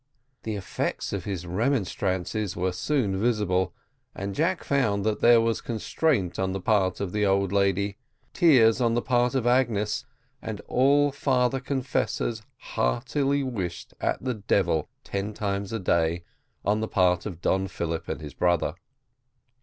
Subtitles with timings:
[0.41, 3.71] The effects of his remonstrances were soon visible,
[4.15, 7.99] and Jack found that there was constraint on the part of the old lady,
[8.33, 10.03] tears on the part of Agnes,
[10.41, 16.23] and all father confessors heartily wished at the devil ten times a day
[16.65, 18.73] on the part of Don Philip and his brother.